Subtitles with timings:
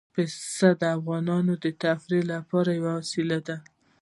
[0.13, 3.57] پسه د افغانانو د تفریح لپاره یوه وسیله ده.